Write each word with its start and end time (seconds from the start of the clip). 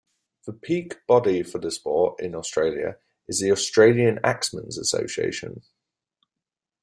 The 0.47 0.53
peak 0.53 1.05
body 1.05 1.43
for 1.43 1.59
the 1.59 1.69
sport 1.69 2.19
in 2.23 2.33
Australia 2.33 2.97
is 3.27 3.39
the 3.39 3.51
Australian 3.51 4.17
Axemen's 4.23 4.79
Association. 4.79 5.61